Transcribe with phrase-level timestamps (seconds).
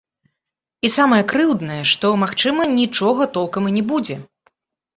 [0.89, 4.15] І самае крыўднае, што, магчыма, нічога толкам і не будзе.